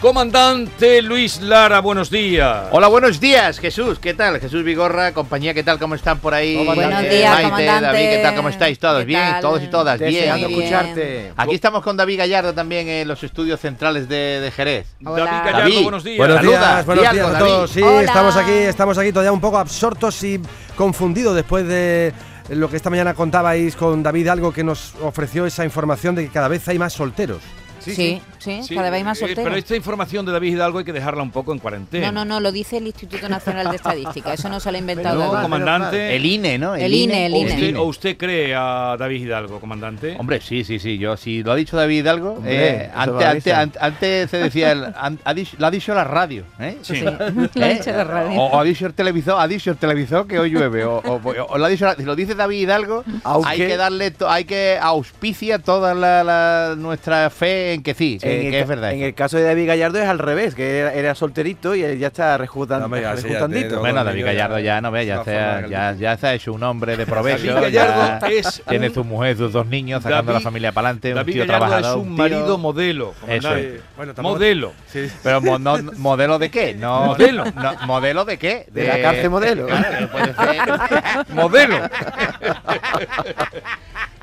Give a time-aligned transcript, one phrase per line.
[0.00, 2.68] Comandante Luis Lara, buenos días.
[2.70, 3.98] Hola, buenos días, Jesús.
[3.98, 4.40] ¿Qué tal?
[4.40, 5.78] Jesús Vigorra, compañía, ¿qué tal?
[5.78, 6.56] ¿Cómo están por ahí?
[6.64, 7.86] Buenos Eh, días, Maite, comandante.
[7.86, 8.34] David, ¿qué tal?
[8.34, 8.78] ¿Cómo estáis?
[8.78, 9.20] ¿Todos ¿Qué bien?
[9.20, 9.40] tal?
[9.42, 10.12] Todos y todas, bien.
[10.14, 10.60] Deseando bien.
[10.62, 11.32] escucharte.
[11.36, 14.86] Aquí estamos con David Gallardo también en los estudios centrales de, de Jerez.
[15.04, 15.24] Hola.
[15.26, 15.82] David Gallardo, David.
[15.82, 16.16] buenos días.
[16.18, 17.70] Buenos días, buenos días algo, a todos.
[17.70, 18.00] Sí, Hola.
[18.02, 20.40] estamos aquí, estamos aquí todavía un poco absortos y
[20.76, 22.14] confundidos después de
[22.48, 26.30] lo que esta mañana contabais con David, algo que nos ofreció esa información de que
[26.30, 27.42] cada vez hay más solteros.
[27.80, 29.44] Sí, sí, Sí, cada vez hay más eh, solteros.
[29.44, 32.10] Pero esta información de David Hidalgo hay que dejarla un poco en cuarentena.
[32.10, 34.32] No, no, no, lo dice el Instituto Nacional de Estadística.
[34.32, 35.42] Eso no se lo ha inventado No, David.
[35.42, 36.16] comandante.
[36.16, 36.74] El INE, ¿no?
[36.74, 37.52] El INE, el ¿O INE.
[37.54, 40.16] usted, o usted cree a David Hidalgo, comandante?
[40.18, 40.98] Hombre, sí, sí, sí.
[40.98, 44.84] Yo, si lo ha dicho David Hidalgo, Hombre, eh, antes, antes, antes se decía, el-
[44.96, 46.78] an- ha dicho- lo ha dicho la radio, ¿eh?
[46.82, 46.96] Sí.
[46.96, 47.00] Sí,
[47.54, 47.74] lo ha ¿Eh?
[47.74, 48.40] dicho la radio.
[48.40, 50.84] O, o ha dicho el televisor, ha dicho el televisor que hoy llueve.
[50.84, 53.76] O, o- o lo ha dicho, la- si lo dice David Hidalgo, Aunque- hay que
[53.76, 58.46] darle, to- hay que auspicia toda la, la- nuestra fe en que sí, que, en,
[58.46, 58.92] el, que es ca- verdad.
[58.92, 61.98] en el caso de David Gallardo es al revés, que era, era solterito y él
[61.98, 63.80] ya está rejutan- No rejutandito.
[63.80, 66.34] bueno, no, David Gallardo ya- ya no ve, ya se, ha, ya, ya se ha
[66.34, 67.54] hecho un hombre de provecho.
[67.54, 70.72] David Gallardo es tiene un- su mujer, sus dos niños, sacando a la David- familia
[70.72, 71.08] para adelante.
[71.10, 71.98] Un David tío Gallardo es trabajador.
[71.98, 73.74] un tío- marido modelo, Eso comandante.
[73.76, 73.82] es.
[73.96, 74.72] Bueno, tampoco- modelo.
[74.86, 75.08] Sí.
[75.22, 76.74] Pero mo- no- modelo de qué?
[76.74, 77.44] No, Modelo.
[77.44, 78.66] no, modelo de qué?
[78.70, 79.66] De la cárcel modelo.
[79.66, 81.34] Claro, puede ser.
[81.34, 81.76] Modelo.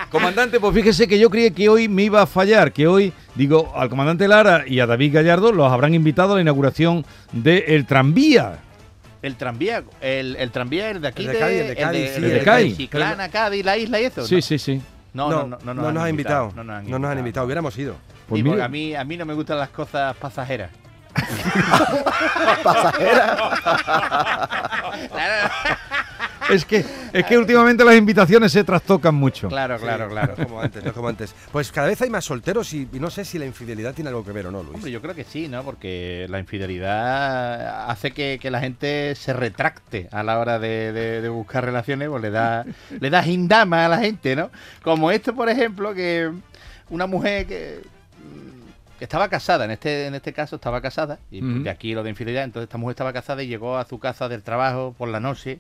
[0.09, 3.73] Comandante, pues fíjese que yo creí que hoy me iba a fallar, que hoy, digo,
[3.75, 8.59] al comandante Lara y a David Gallardo los habrán invitado a la inauguración del tranvía.
[9.21, 12.17] El tranvía, el, el tranvía es de aquí El de Cádiz, el de Cádiz, sí,
[12.17, 12.77] el el de de Cádiz.
[12.77, 14.25] Chiclana, Cádiz, la isla y eso.
[14.25, 14.41] Sí, ¿no?
[14.41, 14.81] sí, sí.
[15.13, 16.53] No, no, no, no, no nos ha invitado.
[16.55, 17.95] No nos han No nos han invitado, hubiéramos ido.
[18.29, 20.69] Pues Sí, a mí, a mí no me gustan las cosas pasajeras.
[26.49, 29.47] Es que, es que últimamente las invitaciones se trastocan mucho.
[29.49, 30.35] Claro, claro, claro.
[30.47, 31.33] Como antes, no como antes.
[31.51, 34.23] Pues cada vez hay más solteros y, y no sé si la infidelidad tiene algo
[34.23, 34.75] que ver o no, Luis.
[34.75, 35.63] Hombre, yo creo que sí, ¿no?
[35.63, 41.21] Porque la infidelidad hace que, que la gente se retracte a la hora de, de-
[41.21, 42.65] de buscar relaciones, pues le da,
[42.99, 44.49] le da gindama a la gente, ¿no?
[44.83, 46.31] Como esto, por ejemplo, que
[46.89, 47.81] una mujer que,
[48.97, 52.09] que estaba casada, en este, en este caso estaba casada, y de aquí lo de
[52.09, 55.19] infidelidad, entonces esta mujer estaba casada y llegó a su casa del trabajo por la
[55.19, 55.59] noche,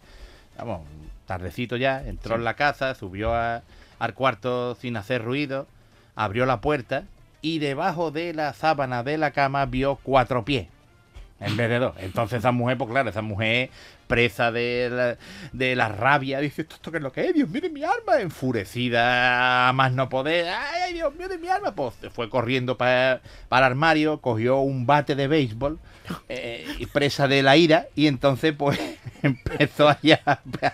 [0.57, 0.81] vamos,
[1.25, 3.61] tardecito ya, entró en la casa, subió a-
[3.99, 5.67] al cuarto sin hacer ruido,
[6.15, 7.03] abrió la puerta
[7.41, 10.67] y debajo de la sábana de la cama vio cuatro pies
[11.39, 11.95] en vez de dos.
[11.99, 13.69] Entonces esa mujer, pues claro, esa mujer
[14.07, 15.17] presa de la,
[15.51, 17.33] de la rabia, dice, ¿esto, esto qué es lo que es?
[17.35, 21.73] Dios mío de mi alma, enfurecida más no poder, ay, Dios mío de mi alma,
[21.75, 25.77] pues se fue corriendo para, para el armario, cogió un bate de béisbol,
[26.29, 28.79] eh, presa de la ira, y entonces pues
[29.23, 30.71] empezó allá a, pe-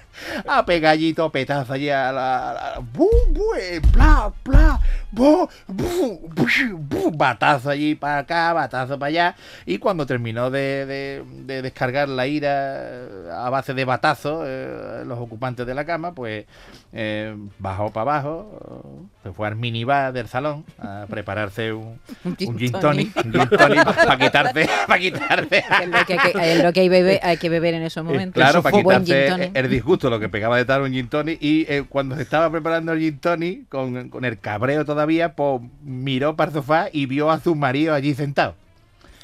[0.48, 4.80] a pegar allí topetazo allá, a la, a la- bu, bu, eh, bla, bla,
[5.12, 10.86] bu, bu, bu, bu, batazo allí para acá, batazo para allá, y cuando terminó de,
[10.86, 15.86] de- de descargar la ira eh, a base de batazos, eh, los ocupantes de la
[15.86, 16.46] cama, pues
[16.92, 22.50] eh, bajó para abajo, se fue al minibar del salón a prepararse un, Un gin
[22.50, 23.14] un gin tonic.
[23.14, 26.74] tonic, un gin tonic para quitarse, para quitarse Es lo que, hay que- es lo
[26.74, 28.43] que hay, bebe- hay que beber en esos momentos.
[28.44, 31.42] Claro, para quitarse el disgusto, lo que pegaba de estar un gin tonic.
[31.42, 35.62] Y eh, cuando se estaba preparando el gin tonic, con, con el cabreo todavía, pues
[35.84, 38.56] miró para el sofá y vio a su marido allí sentado.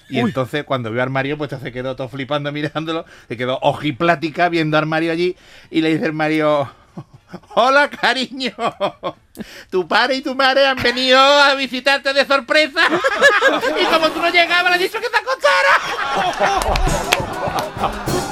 [0.09, 4.49] Y entonces cuando vio al Mario, pues se quedó todo flipando mirándolo, se quedó ojiplática
[4.49, 5.37] viendo al Mario allí
[5.69, 6.69] y le dice el Mario,
[7.55, 8.53] hola cariño,
[9.69, 12.81] tu padre y tu madre han venido a visitarte de sorpresa
[13.81, 15.59] y como tú no llegabas le has dicho que te acostara.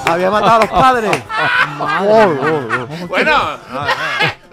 [0.07, 1.11] Había matado a los padres.
[3.07, 3.33] Bueno,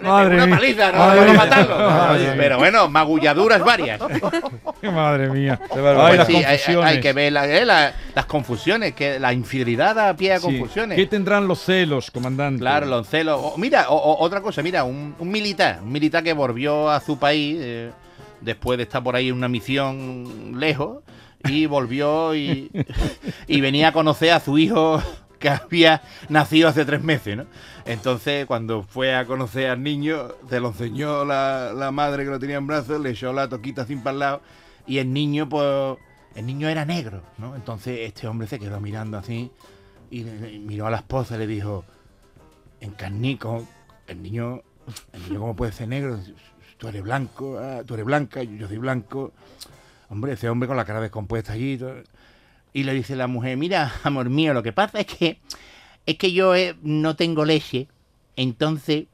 [0.01, 0.55] Madre una mía.
[0.57, 1.43] paliza, no Madre vamos a mía.
[1.65, 2.35] matarlo.
[2.37, 3.99] Pero bueno, magulladuras varias.
[4.83, 5.59] Madre mía.
[5.67, 6.27] Pues Ay, las
[6.61, 10.39] sí, hay- que ver la- eh, la- las confusiones, que la infidelidad da pie a
[10.39, 10.45] Sí.
[10.45, 10.95] confusiones.
[10.97, 12.59] ¿Qué tendrán los celos, comandante?
[12.59, 13.39] Claro, los celos.
[13.41, 16.99] O- mira, o- o- otra cosa, mira, un, un militar, un militar que volvió a
[16.99, 17.91] su país eh,
[18.41, 20.99] después de estar por ahí en una misión lejos
[21.45, 22.69] y volvió y,
[23.47, 25.01] y venía a conocer a su hijo
[25.39, 27.45] que había nacido hace tres meses, ¿no?
[27.85, 32.39] Entonces, cuando fue a conocer al niño, se lo enseñó la, la madre que lo
[32.39, 34.41] tenía en brazos, le echó la toquita así para el lado
[34.87, 35.97] y el niño, pues,
[36.35, 37.55] el niño era negro, ¿no?
[37.55, 39.51] Entonces, este hombre se quedó mirando así
[40.11, 41.85] y miró a la esposa y le dijo,
[42.79, 43.67] encarnico,
[44.07, 44.61] el niño,
[45.13, 46.19] el niño cómo puede ser negro,
[46.77, 49.31] tú eres blanco, ah, tú eres blanca, yo, yo soy blanco.
[50.09, 51.77] Hombre, ese hombre con la cara descompuesta allí.
[51.77, 51.95] todo.
[52.75, 55.39] Y le dice la mujer, mira, amor mío, lo que pasa es que
[56.05, 57.87] es que yo eh, no tengo leche,
[58.35, 59.05] entonces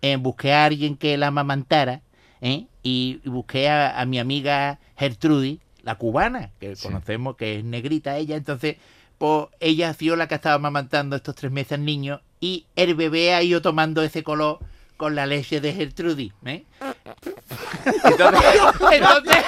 [0.00, 2.00] eh, busqué a alguien que la amamantara,
[2.40, 2.64] ¿eh?
[2.82, 8.16] y, y busqué a, a mi amiga Gertrudis, la cubana, que conocemos que es negrita
[8.16, 8.76] ella, entonces,
[9.18, 12.64] pues ella ha sido la que ha estado amamantando estos tres meses al niño y
[12.74, 14.60] el bebé ha ido tomando ese color
[14.96, 16.64] con la leche de Gertrudis, ¿eh?
[18.04, 18.44] Entonces,
[18.92, 19.44] entonces,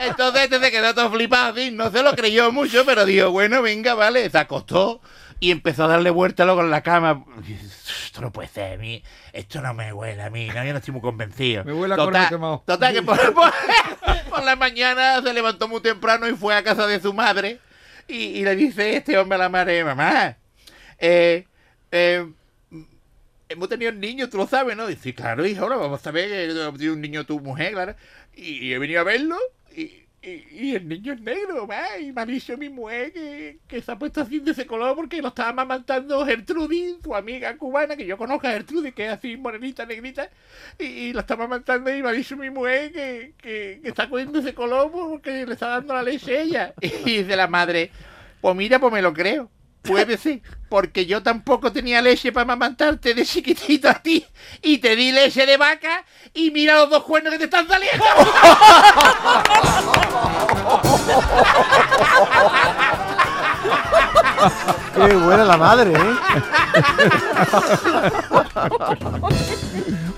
[0.00, 3.62] entonces este se quedó todo flipado así, no se lo creyó mucho, pero dijo, bueno,
[3.62, 5.00] venga, vale, se acostó
[5.40, 7.24] y empezó a darle vuelta luego en la cama.
[8.06, 9.02] Esto no puede ser a mí,
[9.32, 11.64] esto no me huele a mí, no, yo no estoy muy convencido.
[11.64, 12.62] Me huele a total, quemado.
[12.66, 13.52] total que por, por-
[14.30, 17.60] por la mañana se levantó muy temprano y fue a casa de su madre
[18.08, 20.36] y, y le dice este hombre a la madre, mamá,
[20.98, 21.46] eh,
[21.92, 22.26] eh,
[23.48, 24.86] hemos tenido un niño, tú lo sabes, ¿no?
[24.86, 27.94] Dice, claro, hijo, ahora vamos a ver, que tiene un niño tu mujer, claro.
[28.34, 29.36] Y, y he venido a verlo
[29.82, 33.92] y, y- el niño es negro, ma, y me ha mi mujer que, que se
[33.92, 38.06] ha puesto así de ese color porque lo estaba amamantando Gertrudis, su amiga cubana, que
[38.06, 40.30] yo conozco a Gertrudis, que es así morenita, negrita,
[40.78, 44.40] y, y lo estaba amamantando y me ha mi mujer que, que, que está cogiendo
[44.40, 46.74] ese color porque le está dando la leche a ella.
[46.82, 47.90] Y dice la madre,
[48.40, 49.50] pues mira, pues me lo creo.
[49.82, 54.26] Puede ser, porque yo tampoco tenía leche para amamantarte de chiquitito a ti
[54.62, 56.04] y te di leche de vaca
[56.34, 58.04] y mira los dos cuernos que te están saliendo.
[64.94, 66.16] Qué buena la madre, ¿eh?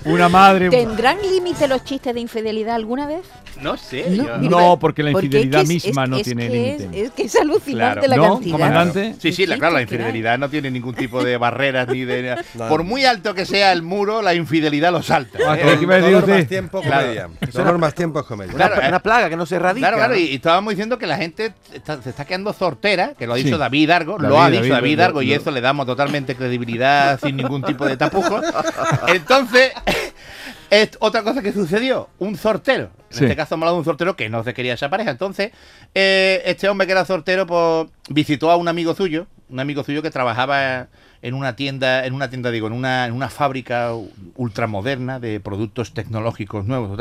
[0.05, 0.69] Una madre.
[0.69, 3.21] ¿Tendrán límite los chistes de infidelidad alguna vez?
[3.61, 6.09] No sé, No, yo- mira, No, porque la Porque es infidelidad que es- misma es-
[6.09, 7.01] no es tiene límite.
[7.03, 8.09] Es, que es alucinante Claro.
[8.09, 8.51] la ¿No, cantidad.
[8.53, 9.15] comandante?
[9.19, 12.35] Sí, sí, la, claro, la infidelidad no tiene ningún tipo de barreras ni de...
[12.55, 12.67] No.
[12.69, 15.37] Por muy alto que sea el muro, la infidelidad lo salta.
[15.47, 15.77] Ah, ¿eh?
[15.85, 17.01] Dolor más tiempo, Claro.
[17.03, 17.29] comedia.
[17.53, 18.55] Dolor más tiempo es comedia.
[18.55, 18.87] Una, Claro, eh.
[18.87, 19.87] una plaga que no se erradica.
[19.89, 23.27] Claro, claro, y, y estábamos diciendo que la gente está- se está quedando sortera, que
[23.27, 23.59] lo ha dicho Sí.
[23.59, 25.85] David Argo, David, lo ha David, dicho David lo- Argo y lo- eso le damos
[25.85, 28.41] totalmente credibilidad sin ningún tipo de tapujo.
[29.07, 29.71] Entonces,
[30.69, 32.91] es otra cosa que sucedió, un sortero.
[33.11, 33.23] En Sí.
[33.25, 35.11] este caso hemos hablado de un sortero que no se quería esa pareja.
[35.11, 35.51] Entonces,
[35.93, 40.01] eh, este hombre que era sortero, pues visitó a un amigo suyo, un amigo suyo
[40.01, 40.87] que trabajaba
[41.21, 43.91] en una tienda, en una tienda, digo, en una, en una fábrica
[44.35, 46.97] ultramoderna de productos tecnológicos nuevos,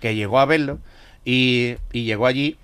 [0.00, 0.78] que llegó a verlo
[1.24, 2.58] y, y llegó allí.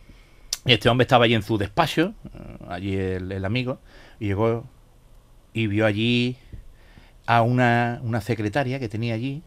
[0.65, 3.81] Y este hombre estaba allí en su despacho, eh, allí el, el amigo,
[4.21, 4.65] y llegó
[5.55, 6.37] y vio allí
[7.27, 9.43] a una, una secretaria que tenía allí,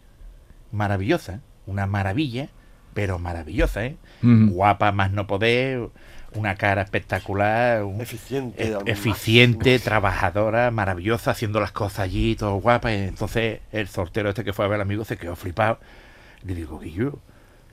[0.75, 2.49] maravillosa, una maravilla,
[2.93, 3.97] pero maravillosa, ¿eh?
[4.21, 5.89] Guapa más no poder,
[6.33, 8.63] una cara espectacular, un- Eficiente.
[8.63, 9.83] e- eficiente, máximo.
[9.83, 12.91] trabajadora, maravillosa, haciendo las cosas allí, todo guapa.
[12.93, 15.79] Y entonces el sortero este que fue a ver al amigo se quedó flipado.
[16.43, 17.19] Le digo, Guillo,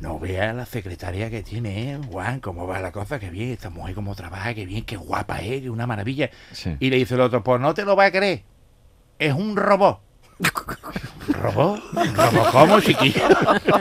[0.00, 2.00] no vea la secretaria que tiene, ¿eh?
[2.10, 5.40] Juan, cómo va la cosa, qué bien, esta mujer cómo trabaja, qué bien, qué guapa
[5.40, 6.30] es, que una maravilla.
[6.52, 6.76] Sí.
[6.80, 8.42] Y le dice el otro, pues no te lo va a creer,
[9.18, 10.00] es un robot.
[11.28, 11.82] ¿Un robot
[12.52, 13.22] cómo, chiquillo?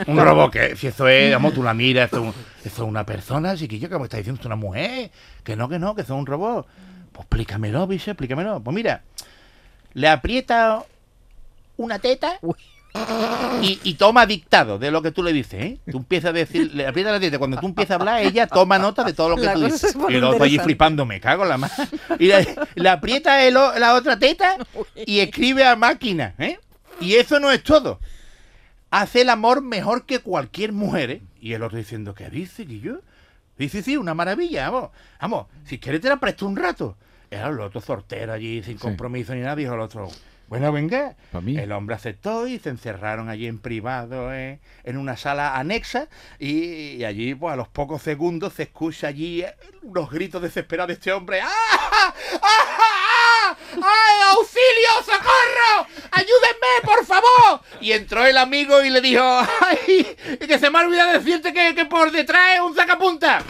[0.06, 2.34] ¿Un robot que Si eso es, vamos, tú la miras, esto, es un-
[2.64, 5.10] esto es una persona, chiquillo, que me está diciendo es una mujer.
[5.44, 6.66] Que no, que no, que eso es un robot.
[7.12, 8.60] Pues explícamelo, bicho, explícamelo.
[8.60, 9.02] Pues mira,
[9.94, 10.82] le aprieta
[11.76, 12.38] una teta
[13.62, 15.78] y, y toma dictado de lo que tú le dices, ¿eh?
[15.90, 18.78] Tú empiezas a decir, le aprieta la teta, cuando tú empiezas a hablar, ella toma
[18.78, 19.96] nota de todo lo que La tú dices.
[20.08, 21.72] Y otro allí flipando, me cago en la mano.
[22.18, 24.56] Y le, le aprieta el la otra teta
[25.06, 26.58] y escribe a máquina, ¿eh?
[27.02, 28.00] Y eso no es todo.
[28.90, 31.22] Hace el amor mejor que cualquier mujer, ¿eh?
[31.40, 33.00] Y el otro diciendo, ¿qué dice, yo
[33.58, 34.90] Dice, sí, una maravilla, vamos.
[35.20, 36.96] Vamos, si quieres te la presto un rato.
[37.30, 38.82] Era el otro sortero allí, sin Sí.
[38.82, 40.08] compromiso ni nada, dijo el otro,
[40.48, 41.16] bueno, venga.
[41.42, 41.56] Mí.
[41.56, 44.58] El hombre aceptó y se encerraron allí en privado, ¿eh?
[44.84, 49.42] en una sala anexa, y, y allí, pues a los pocos segundos, se escucha allí
[49.42, 51.40] eh, unos gritos desesperados de este hombre.
[51.40, 51.48] ¡Ah!
[51.50, 52.14] ¡Ah!
[52.42, 53.11] ¡Ah!
[53.74, 55.86] ¡Ay, auxilio, socorro!
[56.10, 57.60] ¡Ayúdenme, por favor!
[57.80, 59.22] Y entró el amigo y le dijo,
[59.60, 60.16] ¡ay!
[60.46, 63.42] Que se me ha olvidado decirte que, que por detrás es un sacapunta.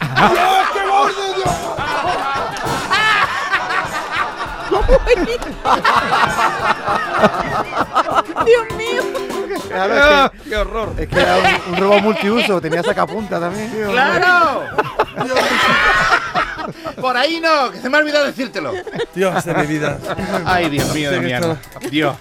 [8.45, 9.03] Dios mío.
[9.69, 10.93] Claro, Ah, es ¡Qué horror!
[10.99, 13.71] es que era un, un robot multiuso, tenía sacapunta también.
[13.71, 13.91] tío.
[13.91, 14.63] ¡Claro!
[17.01, 18.73] Por ahí no, que se me ha olvidado decírtelo.
[19.15, 19.97] Dios de mi vida.
[20.45, 21.59] Ay, Dios mío, Sí, que Damián.
[21.91, 22.15] Dios.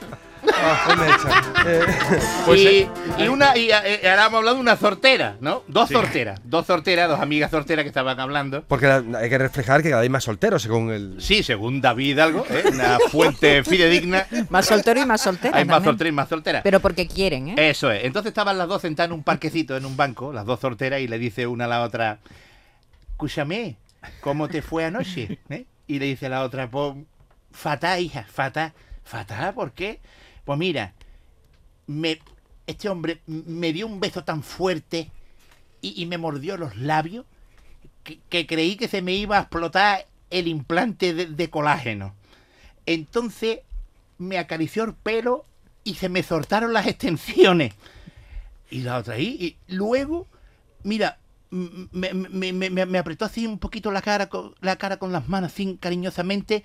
[0.53, 2.59] Ah, pues me echa.
[2.59, 5.63] Eh, y, y una y, eh, ahora hemos hablado de una sortera, ¿no?
[5.69, 8.65] Dos sorteras, dos sorteras, dos amigas sorteras que estaban hablando.
[8.67, 11.15] porque la- hay que reflejar que cada vez más solteros según el.
[11.21, 12.65] Sí, según David algo, ¿eh?
[12.73, 14.27] una fuente fidedigna.
[14.51, 15.57] Más soltero y más soltera.
[15.57, 16.63] Hay más solteras y más solteras.
[16.65, 17.71] Pero porque quieren, ¿eh?
[17.71, 18.03] Eso es.
[18.05, 21.07] Entonces estaban las dos sentadas en un parquecito, en un banco, las dos sorteras, y
[21.07, 22.19] le dice una a la otra,
[23.13, 23.77] escúchame,
[24.21, 25.39] ¿cómo te fue anoche?
[25.49, 25.67] ¿Eh?
[25.87, 26.95] Y le dice la otra, pues,
[27.51, 28.73] fatal, hija, fatal.
[29.05, 29.53] ¿Fatal?
[29.55, 30.01] ¿Por qué?
[30.45, 30.95] Pues mira,
[31.87, 32.21] me,
[32.67, 35.11] este hombre me dio un beso tan fuerte
[35.81, 37.27] y, me mordió los labios
[38.05, 42.15] que, creí que se me iba a explotar el implante de, de colágeno.
[42.87, 43.61] Entonces
[44.19, 45.45] me acarició el pelo
[45.85, 47.75] y se me soltaron las extensiones.
[48.71, 49.59] Y la otra ahí.
[49.69, 50.29] Y luego,
[50.85, 51.19] mira,
[51.53, 55.29] me, me- me- me- apretó así un poquito la cara, con, la cara con las
[55.29, 56.65] manos, así cariñosamente,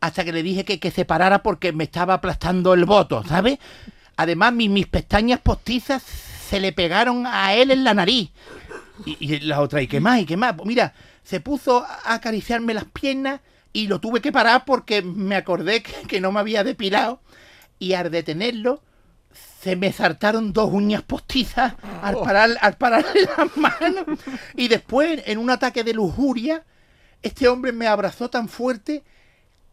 [0.00, 3.58] hasta que le dije que, que se parara porque me estaba aplastando el voto, ¿sabes?
[4.16, 8.30] Además, mi- mis pestañas postizas se le pegaron a él en la nariz.
[9.06, 10.20] Y, y la otra, ¿y qué más?
[10.20, 10.54] ¿Y qué más?
[10.54, 13.40] Pues mira, se puso a acariciarme las piernas
[13.72, 17.20] y lo tuve que parar porque me acordé que, que no me había depilado.
[17.78, 18.82] Y al detenerlo,
[19.64, 24.04] se me saltaron dos uñas postizas al, parar, al pararle las manos.
[24.54, 26.62] Y después, en un ataque de lujuria,
[27.22, 29.02] este hombre me abrazó tan fuerte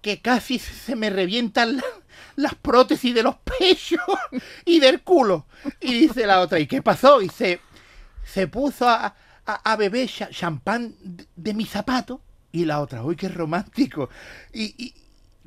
[0.01, 1.83] que casi se me revientan la-
[2.37, 3.99] las prótesis de los pechos
[4.65, 5.45] y del culo.
[5.81, 7.21] Y dice la otra, ¿y qué pasó?
[7.21, 7.59] Y se,
[8.25, 9.13] se puso a,
[9.45, 12.21] a- a beber cha- champán de, de mi zapato.
[12.53, 14.09] Y la otra, uy, qué romántico.
[14.53, 14.93] Y, y-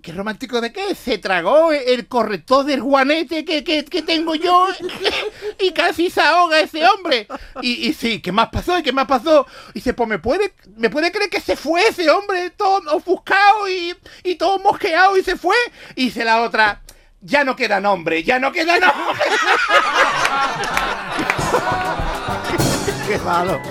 [0.04, 0.94] ¿Qué romántico de qué?
[0.94, 4.68] Se tragó el corrector del guanete que, que- que tengo yo
[5.58, 7.26] y casi se ahoga ese hombre.
[7.62, 8.78] Y, y sí, ¿qué más pasó?
[8.78, 9.46] ¿Y qué más pasó?
[9.70, 13.66] Y dice, pues me puede, me puede creer que se fue ese hombre todo ofuscado
[13.66, 15.56] y, y todo mosqueado y se fue.
[15.94, 16.82] Y dice la otra,
[17.22, 19.24] ya no queda nombre, ya no queda nombre.
[23.08, 23.60] Qué malo.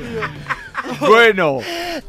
[0.00, 0.34] Yeah.
[1.14, 1.58] Bueno,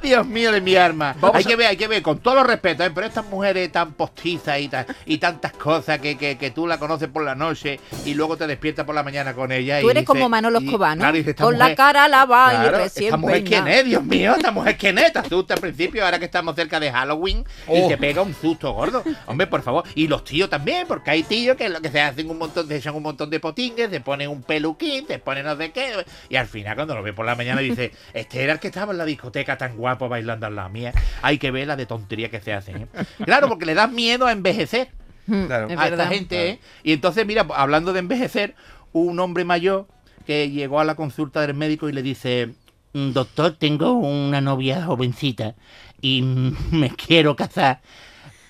[0.02, 1.16] Dios mío de mi arma.
[1.34, 2.92] hay que ver, hay que ver, con todo los respetos, ¿eh?
[2.94, 6.78] pero estas mujeres tan postizas y, tan- y tantas cosas que, que- que tú la
[6.80, 9.80] conoces por la noche y luego te despiertas por la mañana con ella.
[9.82, 13.06] Tú y eres como Manolo y- Escobar, y Con la cara lavada y Claro, recién
[13.06, 16.20] esta mujer quién es, Dios mío, esta mujer quién es, te asusta al principio, ahora
[16.20, 17.88] que estamos cerca de Halloween y Oh.
[17.88, 19.04] te pega un susto gordo.
[19.28, 19.84] Hombre, por favor.
[19.96, 22.78] Y los tíos también, porque hay tíos que lo que se hacen un montón, se
[22.78, 26.36] echan un montón de potingues, se ponen un peluquín, se ponen no sé qué, y
[26.36, 28.98] al final cuando lo ve por la mañana dice, este era el que estaba en
[28.98, 30.94] la discoteca tan guapo bailando al lado mía.
[31.22, 32.78] Hay que ver la de tontería que se hacen.
[32.84, 32.88] ¿eh?
[33.26, 34.90] Claro, porque le das miedo a envejecer
[35.26, 35.66] Claro.
[35.68, 36.10] Es a esta verdad.
[36.10, 36.60] gente, ¿eh?
[36.84, 38.54] Y entonces, mira, hablando de envejecer,
[38.94, 39.88] un hombre mayor
[40.28, 42.54] que llegó a la consulta del médico y le dice,
[42.94, 45.56] "Mm, doctor, tengo una novia jovencita
[46.00, 46.22] y
[46.72, 47.82] me quiero casar,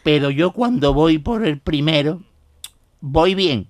[0.03, 2.21] pero yo cuando voy por el primero,
[2.99, 3.69] voy bien.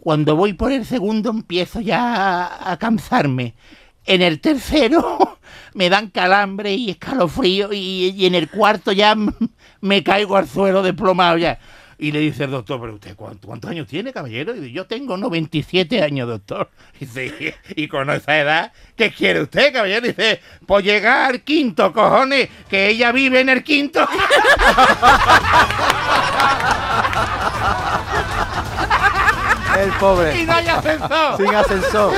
[0.00, 3.54] Cuando voy por el segundo empiezo ya a cansarme.
[4.04, 5.38] En el tercero
[5.74, 9.14] me dan calambre y escalofrío y, y en el cuarto ya
[9.80, 11.58] me caigo al suelo desplomado ya.
[11.98, 14.56] Y le dice el doctor, pero usted, ¿cuánto- ¿cuántos años tiene, caballero?
[14.56, 16.68] Y dice, yo tengo 97 años, doctor.
[17.00, 20.06] Y dice, y con esa edad, ¿qué quiere usted, caballero?
[20.06, 24.04] Y dice, pues llegar al quinto, cojones, que ella vive en el quinto.
[29.78, 30.44] El y pobre.
[30.44, 31.36] no hay ascensor.
[31.38, 32.12] Sin ascensor.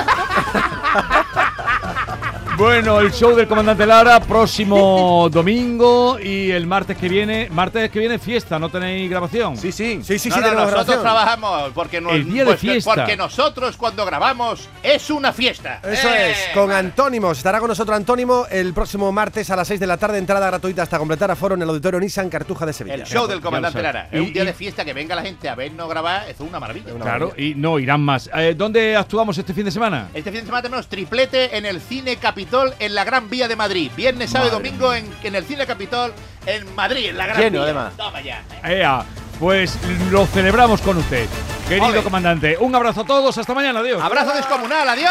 [2.57, 7.49] Bueno, el show del comandante Lara, próximo domingo y el martes que viene.
[7.51, 9.57] Martes que viene fiesta, ¿no tenéis grabación?
[9.57, 10.01] Sí, sí.
[10.03, 11.03] Sí, sí, sí, No, no, tenemos nosotros grabación.
[11.03, 12.95] trabajamos porque, nos- El día de pues, fiesta.
[12.95, 15.81] porque nosotros cuando grabamos es una fiesta.
[15.83, 16.31] Eso ¡Eh!
[16.31, 17.39] es, con Antónimos.
[17.39, 20.83] Estará con nosotros Antónimo el próximo martes a las 6 de la tarde, entrada gratuita
[20.83, 22.95] hasta completar aforo en el Auditorio Nissan Cartuja de Sevilla.
[22.95, 23.83] El show del comandante.
[23.83, 24.09] Lara.
[24.13, 26.61] Es un día y- de fiesta que venga la gente a vernos grabar, es una
[26.61, 26.93] maravilla.
[27.01, 28.31] Claro, y no irán más.
[28.35, 30.09] Eh, ¿Dónde actuamos este fin de semana?
[30.15, 33.57] Este fin de semana tenemos triplete en el Cine Capitol en la Gran Vía de
[33.57, 33.91] Madrid.
[33.97, 36.13] Viernes, sábado y domingo en, en el Cine Capitol
[36.47, 37.63] en Madrid, en la Gran Lleno, Vía.
[37.65, 37.93] además.
[37.97, 38.43] Toma ya.
[38.63, 39.05] Ea,
[39.41, 39.79] pues
[40.11, 41.27] lo celebramos con usted,
[41.69, 42.03] querido Ole.
[42.03, 42.57] comandante.
[42.61, 44.03] Un abrazo a todos, hasta mañana, adiós.
[44.03, 45.11] Abrazo descomunal, adiós.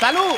[0.00, 0.34] Salud.